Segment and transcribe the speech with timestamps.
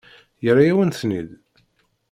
[0.43, 1.29] Yerra-yawen-ten-id?